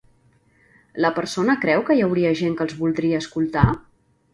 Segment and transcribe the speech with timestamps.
[1.05, 3.73] La persona creu que hi hauria gent que els voldria escoltar?